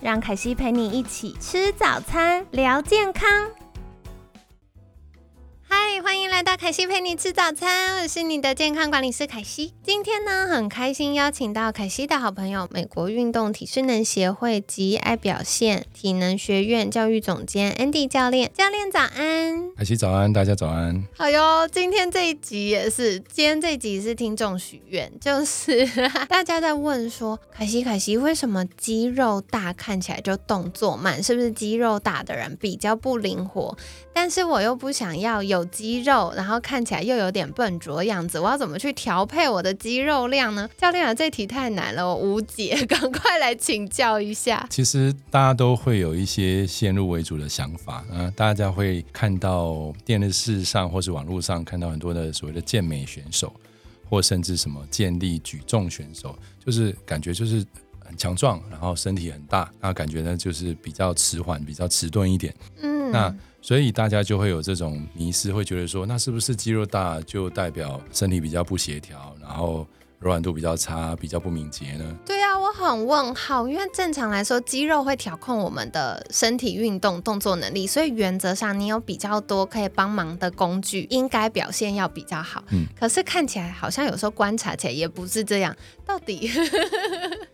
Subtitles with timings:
[0.00, 3.28] 让凯西陪你一起吃早餐，聊健康。
[5.98, 9.74] 嗨，欢迎来到凯西陪你吃早餐，我是你的健康管理师凯西。
[9.82, 18.52] 今天呢，很开心邀请到凯西的好朋友，美国运动体适能协会及爱表现体能学院教育总监 Andy 教练。
[18.54, 21.02] 教练早安，凯西早安，大家早安。
[21.16, 25.84] 好哟，今天这一集也是，今天这一集是听众许愿，就是
[26.28, 31.20] 大家在问说，凯西凯西为什么肌肉大看起来就动作慢？
[31.20, 33.76] 是不是肌肉大的人比较不灵活？
[34.12, 40.68] 但是我又不想要有肌肉，然后看起来又有点笨拙的样子，我要怎么去调配我的肌肉量呢？
[40.78, 44.66] 教练啊，这题太难了，我无解， 赶快来请教一下。
[44.70, 53.52] 其实大家都会有一些先入为主的想法，嗯，大家会看到电视上或是网络上看到很多的所谓的健美选手，
[54.08, 57.64] 或甚至什么健力举重选手，就是感觉就是
[58.04, 63.34] 很强壮，然后身体很大，那感觉呢就是比较迟缓，比较迟钝一点，嗯，那。
[63.68, 69.86] 所以大家就会有这种迷失，会觉得说，那是不是肌肉大就代表身体比较不协调，然后
[70.20, 72.18] 柔软度比较差，比较不敏捷呢？
[72.24, 82.62] 对啊，很问号，因为正常来说，肌肉会调控我们的身体运动动作能力，所以原则上你有比较多可以帮忙的工具，应该表现要比较好。
[82.70, 85.74] 嗯，可是看起来好像有时候观察起来也不是这样，
[86.06, 86.50] 到底？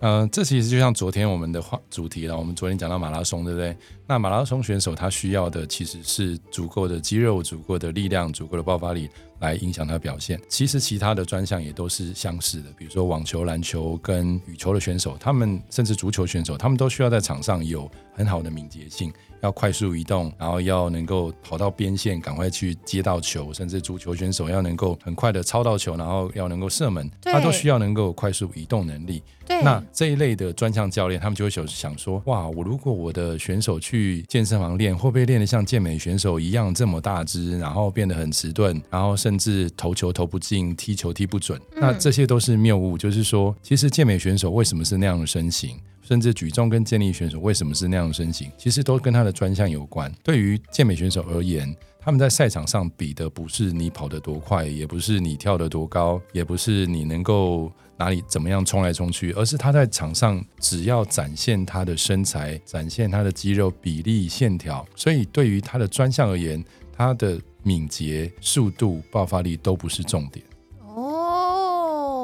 [0.01, 3.77] 嗯， 这其实就像昨天我们的话主题了，我们昨天讲到马拉松，对不对？
[4.07, 9.09] 那马拉松选手他需要的其实是足够的肌肉、足够的力量、足够的爆发力
[9.41, 10.39] 来影响他表现。
[10.47, 19.13] 其实其他的专项也都是相似的，比如说网球、篮球跟羽球的选手，他们甚至足球选手，他们都需要在场上有很好的敏捷性。
[19.45, 29.23] 要快速移动，然后要能够跑到边线，赶快去接到球，甚至足球选手要能够很快的抄到球，然后要能够射门，他都需要能够快速移动能力。
[29.47, 41.61] 对，那这一类的专项教练，他们就会想想说，哇，我如果我的选手去健身房练，会不会练得像健美选手一样这么大只，然后变得很迟钝，然后甚至投球投不进，踢球踢不准？
[41.77, 42.97] 那这些都是谬误。
[42.97, 45.79] 就是说，其实健美选手为什么是那样的身形？
[46.07, 50.13] 甚至举重跟健力选手为什么是那样的身形，其实都跟他的专项有关。
[50.23, 64.87] 对于健美选手而言，他们在赛场上比的不是你跑得多快，也不是你跳得多高，也不是你能够哪里怎么样冲来冲去，而是他在场上只要展现他的身材，展现他的肌肉比例线条。
[64.95, 70.45] 所以对于他的专项而言，他的敏捷、速度、爆发力都不是重点。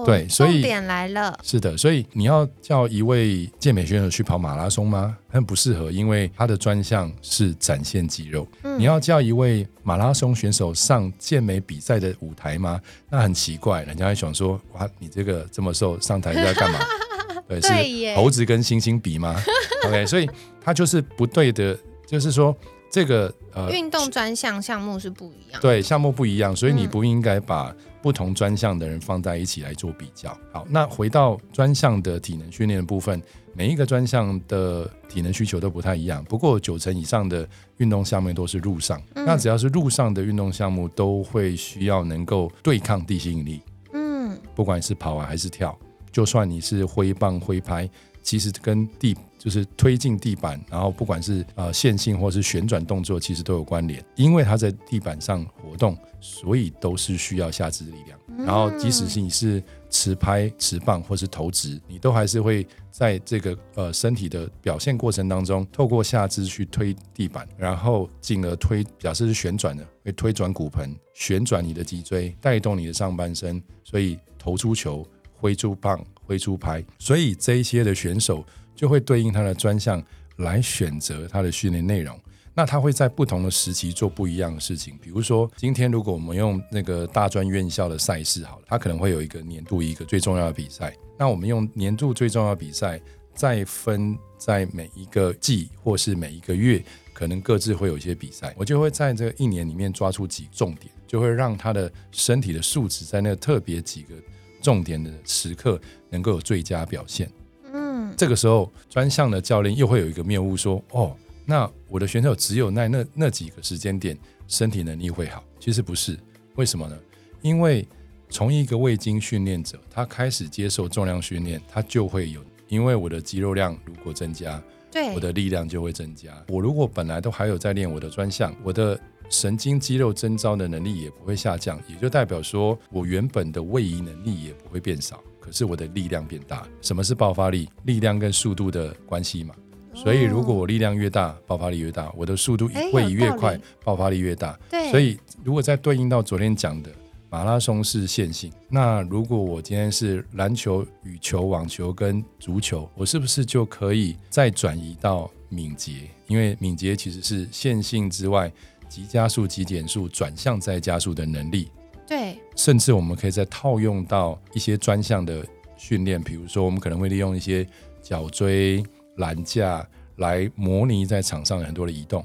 [0.05, 1.39] 对，所以重点来了。
[1.43, 5.17] 是的，所以你要叫一位健美选手去跑马拉松吗？
[5.29, 8.47] 很不适合，因为他的专项是展现肌肉。
[8.79, 12.81] 你要叫一位马拉松选手上健美比赛的舞台吗？
[13.09, 16.79] 那很奇怪，人家会想说：哇，你这个这么瘦，上台要干嘛？
[17.49, 19.41] 对，是猴子跟猩猩比吗
[19.87, 20.29] ？OK，所以
[20.61, 22.57] 他就是不对的，就是说。
[22.91, 30.37] 这个呃，运动专项项目是不一样，对，项目不一样，所以你不应该把不同专项的人放在一起来做比较。
[30.53, 33.23] 好，那回到专项的体能训练的部分，
[33.55, 36.25] 每一个专项的体能需求都不太一样。
[36.25, 43.63] 不过九成以上的运动项目都是路上，那只要是路上的运动项目，都会需要能够对抗地心引力。
[43.93, 45.79] 嗯，不管是跑啊还是跳，
[46.11, 47.89] 就算你是挥棒挥拍。
[48.23, 54.05] 其实跟地就是推进地板，然后不管是呃线性或是旋转动作，其实都有关联。
[54.15, 58.19] 因为它在地板上活动，所以都是需要下肢的力量。
[58.47, 76.03] 然后即使是你是持拍、持棒或是投掷，你都还是会在这个呃身体的表现过程当中，透过下肢去推地板，然后进而推，表示是旋转的，会推转骨盆，旋转你的脊椎，带动你的上半身，所以投出球，挥出棒。
[76.31, 78.47] 挥出牌，所以这一些的选手
[78.77, 80.01] 就会对应他的专项
[80.37, 82.17] 来选择他的训练内容。
[82.55, 84.97] 那他会在不同的时期做不一样的事情。
[85.03, 90.95] 比如说，今天如果我们用那个大专院校的赛事好了，他可能会有一个年度一个最重要的比赛。
[91.19, 93.01] 那我们用年度最重要的比赛，
[93.35, 96.81] 再分在每一个季或是每一个月，
[97.13, 98.55] 可能各自会有一些比赛。
[98.57, 104.15] 我就会在这一年里面抓出几重点，就会让他的身体的素质在那个特别几个。
[104.61, 105.81] 重点的时刻
[106.11, 107.31] 能够有最佳表现，
[107.73, 111.17] 嗯，这个时候专项的教练又会有一个谬误说，哦，
[111.47, 114.17] 那我的选手只有在那那几个时间点
[114.47, 116.19] 身体能力会好，其实不是，
[116.57, 116.99] 为什么呢？
[117.43, 117.87] 因为
[118.29, 124.63] 从一个未经训练者，他开始接受重量训练，他就会有，因为我的肌肉量如果增加，
[124.93, 126.31] 对，我的力量就会增加。
[126.49, 136.67] 我如果本来都还有在练我的专项，我的神经肌肉征召的能力也不会下降，也就代表说我原本的位移能力也不会变少，可是我的力量变大。
[136.83, 137.69] 什么是爆发力？
[137.85, 139.55] 力量跟速度的关系嘛。
[139.95, 144.59] 所以如果我力量越大，爆发力越大，我的速度位移越快，爆发力越大。
[144.69, 144.91] 对。
[144.91, 146.91] 所以如果再对应到昨天讲的
[147.31, 156.11] 马拉松是线性，那如果我今天是篮球、羽球、网球跟足球，我是不是就可以再转移到敏捷？
[156.27, 158.53] 因为敏捷其实是线性之外。
[158.91, 161.71] 极加速、极减速、转向再加速的能力，
[162.07, 165.47] 对，甚至我们可以再套用到一些专项的
[165.77, 167.65] 训练，比如说我们可能会利用一些
[168.03, 168.83] 脚锥、
[169.19, 172.23] 栏架来模拟在场上很多的移动。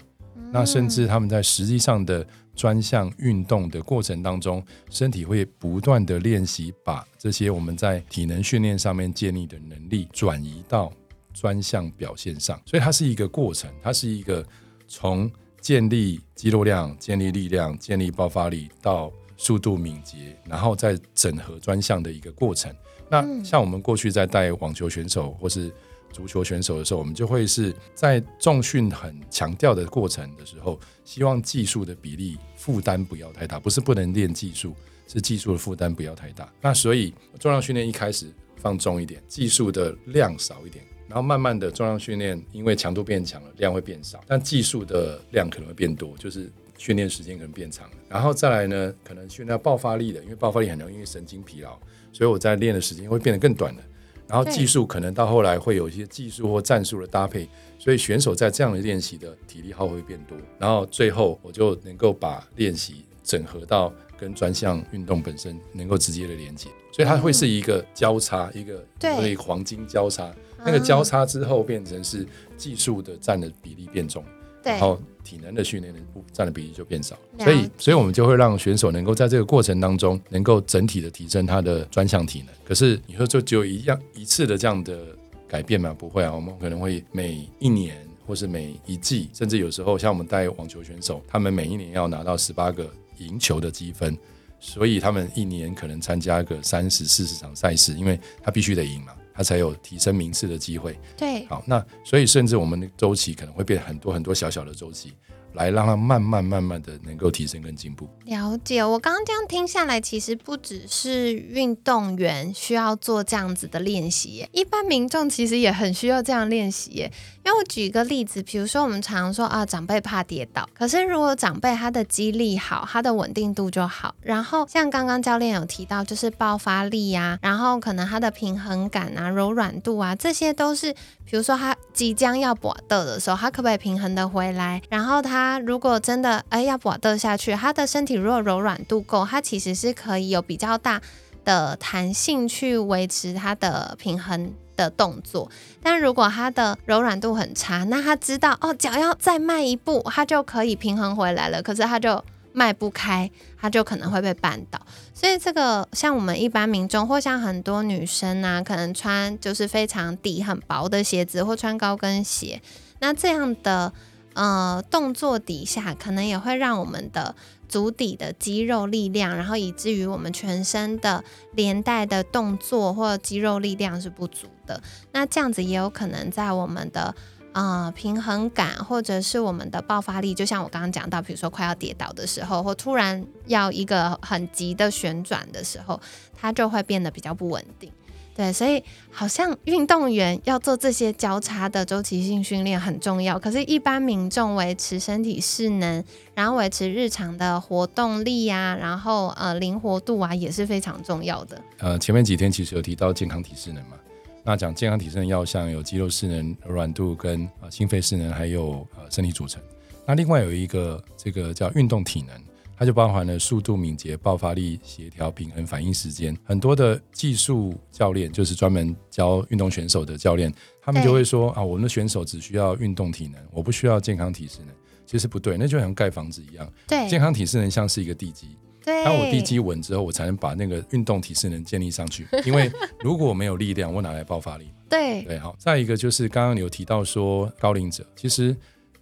[0.52, 2.26] 那甚至他们在实际上的
[2.56, 10.92] 专项运动的过程当中，身体会不断的练习，把这些我们在体能训练上面建立的能力转移到
[11.32, 12.60] 专项表现上。
[12.66, 14.44] 所以它是一个过程，它是一个
[14.88, 15.32] 从。
[15.66, 22.72] 建立肌肉量、建立力量、建立爆发力到速度敏捷，然后再整合专项的一个过程。
[23.10, 25.72] 那像我们过去在带网球选手或是
[26.14, 34.76] 足球选手的时候，我们就会是在重训很强调的过程的时候，希望技术的比例负担不要太大，不是不能练技术，
[35.08, 36.48] 是技术的负担不要太大。
[36.62, 40.86] 那所以重量训练一开始放重一点，技术的量少一点。
[41.08, 47.98] 然后慢慢的重量训练，因为强度变强了，量会变少，但技术的量可能会变多，就是训练时间可能变长了。
[48.10, 51.78] 然后再来呢，可能训练爆发力的，因为爆发力很容易神经疲劳，
[52.12, 53.82] 所以我在练的时间会变得更短了。
[54.28, 57.48] 然后技术可能到后来会有一些技术或战术的搭配，
[57.78, 60.36] 所以选手在这样的练习的体力耗会变多。
[60.58, 70.34] 然后最后我就能够把练习整合到跟专项运动本身能够直接的连接，所以它会是一个交叉，一个对黄金交叉。
[70.66, 72.28] 那个交叉之后，变成是
[72.58, 74.26] 技术的占的比例变重，
[74.64, 76.00] 然后体能的训练的
[76.34, 82.48] 占的比例就变少，所以，所以我们就会让选手能够在这个过程当中，能够整体的提升他的专项体能。
[82.66, 85.00] 可是你说就只有一样一次的这样的
[85.48, 85.96] 改变吗？
[85.98, 87.96] 不会啊，我们可能会每一年，
[88.26, 92.90] 或是每一季，甚至有时候像我们带网球选手，他们每一年要拿到十八个
[93.20, 94.18] 赢球的积分，
[94.60, 99.14] 所以他们一年可能参加个三十四十场赛事，因为他必须得赢嘛。
[99.36, 100.98] 他才有提升名次的机会。
[101.18, 105.14] 对，好，那所以甚至我们的周期可能会变很多很多小小的周期。
[105.56, 108.08] 来让他慢慢慢慢的能够提升跟进步。
[108.26, 117.10] 了解，我刚刚这样听下来，其实不只是运动员需要做这样子的练习，一般民众其实也很需要这样练习。
[117.46, 124.16] 因为我举一个例子，比如说我们常说啊，长辈怕跌倒，可是如果长辈他的肌力好，他的稳定度就好。
[124.22, 130.96] 然后像刚刚教练有提到，就是爆发力呀，然后可能他的平衡感啊、柔软度啊，这些都是。
[131.28, 134.80] 比如说他即将要搏斗的时候，他可不可以平衡的回来？
[134.90, 141.02] 然后他如果真的哎要搏斗下去，他的身体如果柔软度够，他其实是可以有比较大
[141.44, 145.50] 的弹性去维持他的平衡的动作。
[145.82, 151.62] 但如果他的柔软度很差，那他知道哦脚要再迈一步，他就可以平衡回来了。
[151.62, 152.24] 可是他就。
[152.58, 153.30] 迈不开，
[153.60, 154.80] 他就可能会被绊倒。
[155.14, 162.62] 所以这个像我们一般民众，或像很多女生啊，可能穿就是非常底很薄的鞋子，或穿高跟鞋，
[163.00, 163.92] 那这样的
[164.36, 167.36] 呃动作底下，可能也会让我们的
[167.68, 171.24] 足底的肌肉力量，然后以至于我们全身的
[171.54, 174.84] 连带的动作或肌肉力量是不足的。
[175.12, 177.16] 那这样子也有可能在我们的。
[177.56, 185.98] 啊，平衡感或者是我们的爆发力，就像我刚刚讲到，比如说快要跌倒的时候，或突然要一个很急的旋转的时候，
[186.34, 187.90] 它就会变得比较不稳定。
[188.36, 201.62] 对，所以好像运动员要做这些交叉的周期性训练很重要，可是，一般民众维持身体势能，然后维持日常的活动力呀，然后呃灵活度啊，也是非常重要的。
[201.78, 203.96] 呃，前面几天其实有提到健康体适能嘛。
[204.44, 209.62] 那讲健康体适能要项有肌肉势能、软度跟呃心肺势能，还有呃身体组成。
[210.06, 212.36] 那另外有一个这个叫运动体能，
[212.78, 216.36] 它就包含了速度、敏捷、爆发力、协调、平衡、反应时间。
[216.44, 224.70] 很多的技术教练就是专门教运动选手的教练，他们就会说啊，我们的选手只需要运动体能，我不需要健康体适能。
[225.06, 228.58] 其实不对，那就像盖房子一样，对，健康体适能像是一个地基。
[228.84, 232.28] 对，当我地基稳之后，我才能把那个运动体适能建立上去。
[232.46, 234.72] 因为如果我没有力量，我哪来爆发力？
[234.90, 235.56] 对对，好。
[235.58, 238.56] 再一个就是刚刚有提到说高龄者，其实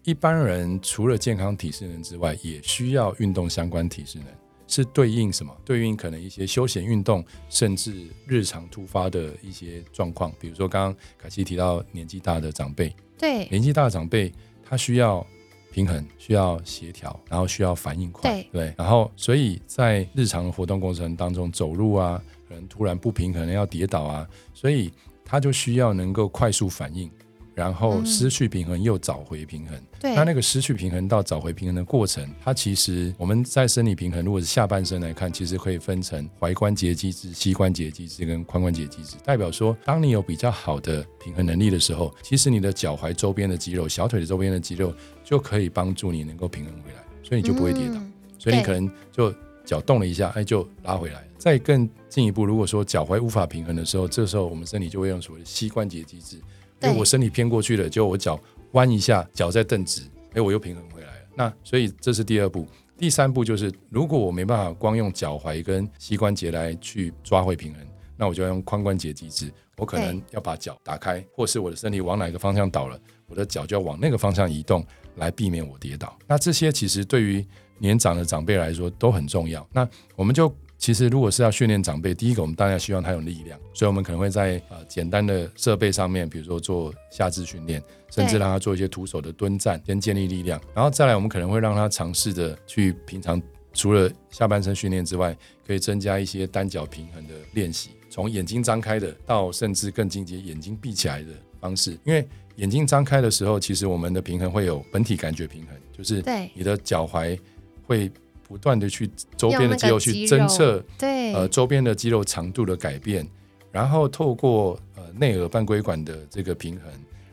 [0.03, 4.27] 一般人除了健康体适能之外，也需要运动相关体适能，
[4.67, 5.55] 是对应什么？
[5.63, 14.31] 对应可能一些休闲运动，甚至日常突发的一些状况，比如说刚刚凯西提到年纪大的长辈，对年纪大的长辈
[14.63, 15.25] 他需要。
[15.73, 24.93] 平衡需要协调，然后需要反应快，对，然后所以在日常活动过程当中，走路啊，可能突然不平衡要跌倒啊，所以
[25.25, 27.09] 他就需要能够快速反应。
[27.55, 39.15] 然后失去平衡又找回平衡，对，那那个失去平衡到找回平衡的过程，它其实我们在生理平衡，如果是下半身来看，其实可以分成踝关节机制、膝关节机制跟髋关节机制。
[39.23, 44.93] 代表说，当你有比较好的平衡能力的时候，其实你的脚踝周边的肌肉、小腿的周边的肌肉
[45.23, 48.01] 就可以帮助你能够平衡回来，所以你就不会跌倒。
[48.39, 49.33] 所以你可能就
[49.63, 51.23] 脚动了一下，哎，就拉回来。
[51.37, 56.37] 再更进一步，如果说脚踝无法平衡的时候，这时候我们身体就会用所谓的膝关节机制。
[56.83, 58.39] 因为我身体偏过去了，就我脚
[58.73, 60.01] 弯一下，脚再蹬直，
[60.33, 61.27] 哎，我又平衡回来了。
[61.35, 67.81] 那所以这是第二步，第三步就是，如果我没办法光用脚踝跟膝关节来去抓回平衡，
[68.17, 69.51] 那我就要用髋关节机制。
[69.77, 74.85] 我可能要把脚打开，或是我的身体往哪个方向倒了，我的脚就要往那个方向移动，
[75.15, 76.17] 来避免我跌倒。
[76.27, 77.45] 那这些其实对于
[77.79, 79.65] 年长的长辈来说都很重要。
[79.71, 80.53] 那我们就。
[80.83, 90.61] 其实，如果是要训练长辈，第一个我们当然希望他有力量，所以我们可能会在呃简单的设备上面，比如说做下肢训练，甚至让他做一些徒手的蹲站，先建立力量。
[90.75, 95.33] 然后再来，我们可能会让他尝试着去平常除了下半身训练之外，
[95.65, 101.29] 可以增加一些单脚平衡的练习，从眼睛张开的到甚至更进阶眼睛闭起来的
[101.61, 101.97] 方式。
[102.03, 107.39] 因为眼睛张开的时候，其实我们的平衡会有本体感觉平衡，就是对你的脚踝
[107.87, 108.11] 会。
[108.53, 113.27] 不断的去周边的肌肉去侦测，对，呃，周边的肌肉长度的改变，
[113.71, 116.85] 然后透过呃内耳半规管的这个平衡，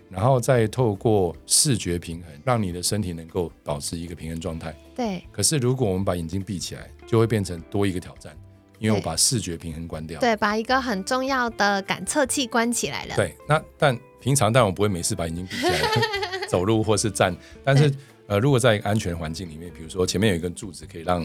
[0.09, 4.75] 然后再透过视觉平衡，让你的身体能够保持一个平衡状态。
[4.97, 5.23] 对。
[5.31, 8.35] 可是如果我们把眼睛闭起来，就会变成多一个挑战，
[8.79, 10.19] 因为我把视觉平衡关掉。
[10.21, 13.15] 对，把一个很重要的感测器关起来了。
[13.15, 15.81] 对，那但平常但我不会每次把眼睛闭起来
[16.49, 17.93] 走路或是站，但是。
[18.31, 21.21] 呃，如果在一个安全环境里面，比如说前面有一根柱子，可以让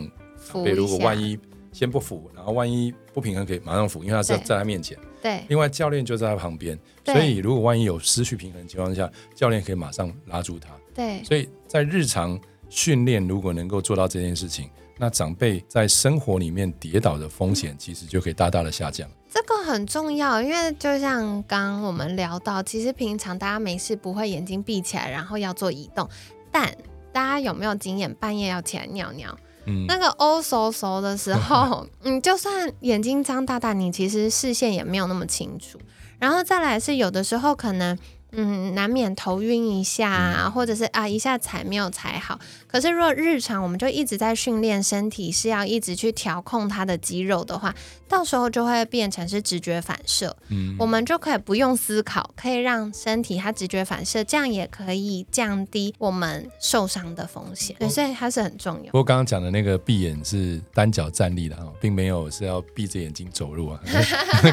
[0.51, 1.37] 长辈如果万一
[1.71, 4.97] 先不扶，然后万一不平衡，可以马上扶，因为他是在他面前。
[5.21, 5.43] 对。
[5.47, 10.69] 另外，教练就在他旁边，所以如果万一有失去平衡的情况下，教练可以马上拉住他。
[10.95, 11.23] 对。
[11.23, 19.07] 所以在日常训练，如果能够做到这件事情，那长辈在生活里面跌倒的风险其实就可以大大的下降。
[19.29, 26.09] 这个很重要，因为就像刚我们聊到，其实平常大家没事不会眼睛闭起来，然后要做移动，
[26.51, 26.75] 但
[27.15, 28.13] 大家有没有经验？
[28.15, 29.33] 半夜要起来尿尿，
[29.65, 35.79] 嗯，那个哦嗖嗖的时候， 你，就算眼睛张大大，你其实视线也没有那么清楚。
[36.19, 37.97] 然后再来是有的时候可能。
[38.35, 42.39] 嗯，难免头晕一下，啊或者是啊一下踩没有踩好。
[42.67, 47.73] 可是如果日常我们就一直在训练身体，是要一直去调控它的肌肉的话，
[48.07, 50.35] 到时候就会变成是直觉反射。
[50.49, 57.75] 嗯，我们就可以不用思考，可以让身体它直觉反射，这样也可以降低我们受伤的风险。
[57.79, 58.85] 对，所以它是很重要。
[58.85, 63.79] 不过刚刚讲的那个闭眼是单脚站立的哈，并没有是要闭着眼睛走路啊，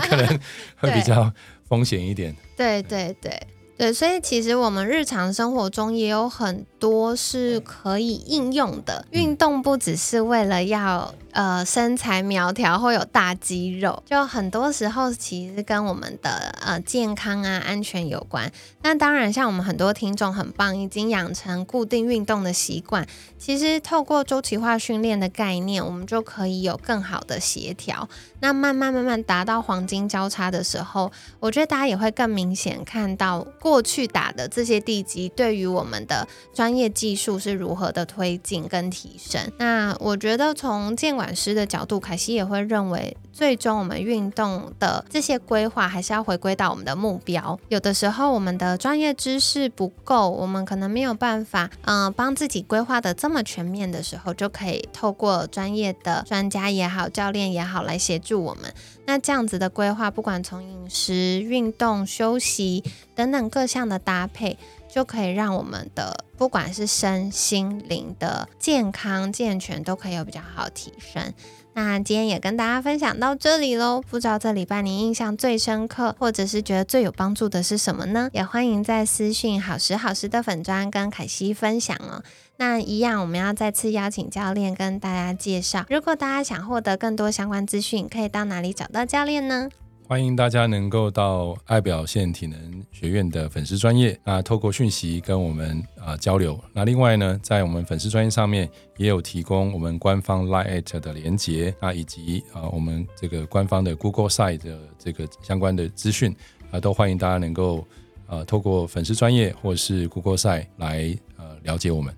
[0.08, 0.40] 可能
[0.76, 1.32] 会比较
[1.68, 2.34] 风险一点。
[2.56, 3.36] 对对对。
[3.82, 11.12] 对，所以其实我们日常生活中也有很多是可以应用的运动，不只是为了要。
[11.32, 18.52] 呃，身材苗条或有大肌肉，就很多时候其实跟我们的呃健康啊、安全有关。
[18.82, 23.06] 那当然，像我们很多听众很棒，已经养成固定运动的习惯。
[23.38, 28.08] 其实透过周期化训练的概念，我们就可以有更好的协调。
[28.40, 31.10] 那慢慢慢慢达到黄金交叉的时候，
[31.40, 39.40] 我觉得大家也会更明显看到过去打的这些地基对于我们的专业技术是如何的推进跟提升。
[39.58, 47.56] 那我觉得从健管管师的角度，凯西也会认为，最终我们运动的这些规划还是要回归到我们的目标。
[47.68, 58.74] 有的时候，我们的专业知识不够，我们可能没有办法，嗯，帮自己规划的这么全面的时候，就可以透过专业的专家也好，教练也好来协助我们。
[59.06, 62.82] 那这样子的规划，不管从饮食、运动、休息
[63.14, 64.58] 等等各项的搭配。
[64.92, 71.32] 就可以让我们的不管是身心灵的健康健全都可以有比较好提升。
[71.74, 74.02] 那今天也跟大家分享到这里喽。
[74.10, 78.28] 不知道这礼拜您印象最深刻，或者是觉得最有帮助的是什么呢？
[78.34, 82.22] 也欢迎在私讯好时好时的粉砖跟凯西分享哦。
[82.58, 85.86] 那一样，我们要再次邀请教练跟大家介绍。
[85.88, 89.70] 如果大家想获得更多相关资讯，可以到哪里找到教练呢？
[90.12, 96.62] 欢迎大家能够到爱表现体能学院的粉丝专业啊，透过讯息跟我们啊交流。
[96.74, 106.36] 那另外呢，在我们粉丝专业上面也有提供我们官方 Line 的连接啊，以及啊我们这个官方的 Google Site 的这个相关的资讯
[106.70, 107.82] 啊，都欢迎大家能够
[108.26, 112.14] 啊透过粉丝专业或是 Google Site 来呃了解我们。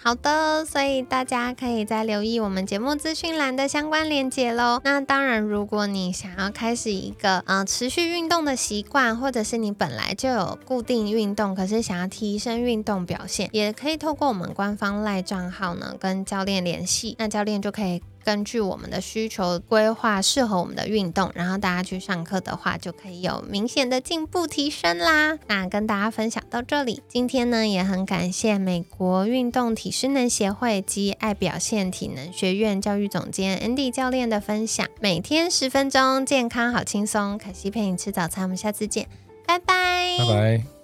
[0.00, 4.80] 好的，所以大家可以再留意我们节目资讯栏的相关链接喽。
[4.84, 18.00] 那当然，如果你想要开始一个呃持续运动的习惯，或者是你本来就有固定运动，可是想要提升运动表现，也可以透过我们官方赖账号呢跟教练联系，那教练就可以。
[18.28, 25.38] 根据我们的需求规划适合我们的运动，然后大家去上课的话，就可以有明显的进步提升啦。
[25.46, 34.86] 那跟大家分享到这里，今天呢也很感谢美国运动体适能协会及爱表现体能学院教育总监 Andy 教练的分享。
[35.00, 37.38] 每天十分钟，健康好轻松。
[37.38, 39.08] 可惜陪你吃早餐，我们下次见，
[39.46, 40.77] 拜拜，拜拜。